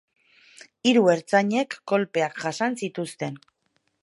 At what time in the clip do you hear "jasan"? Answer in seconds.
2.47-2.83